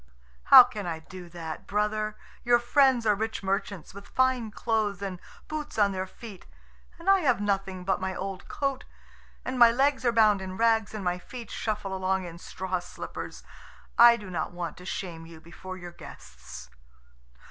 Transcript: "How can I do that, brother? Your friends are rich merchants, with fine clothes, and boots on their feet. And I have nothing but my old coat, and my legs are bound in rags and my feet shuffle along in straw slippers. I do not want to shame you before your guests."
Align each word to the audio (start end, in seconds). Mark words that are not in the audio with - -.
"How 0.45 0.63
can 0.63 0.87
I 0.87 0.97
do 0.97 1.29
that, 1.29 1.67
brother? 1.67 2.17
Your 2.43 2.57
friends 2.57 3.05
are 3.05 3.13
rich 3.13 3.43
merchants, 3.43 3.93
with 3.93 4.07
fine 4.07 4.49
clothes, 4.49 4.99
and 4.99 5.19
boots 5.47 5.77
on 5.77 5.91
their 5.91 6.07
feet. 6.07 6.47
And 6.97 7.07
I 7.07 7.19
have 7.19 7.39
nothing 7.39 7.83
but 7.83 8.01
my 8.01 8.15
old 8.15 8.47
coat, 8.47 8.83
and 9.45 9.59
my 9.59 9.69
legs 9.71 10.03
are 10.03 10.11
bound 10.11 10.41
in 10.41 10.57
rags 10.57 10.95
and 10.95 11.03
my 11.05 11.19
feet 11.19 11.51
shuffle 11.51 11.95
along 11.95 12.25
in 12.25 12.39
straw 12.39 12.79
slippers. 12.79 13.43
I 13.95 14.17
do 14.17 14.31
not 14.31 14.51
want 14.51 14.75
to 14.77 14.85
shame 14.85 15.27
you 15.27 15.39
before 15.39 15.77
your 15.77 15.91
guests." 15.91 16.71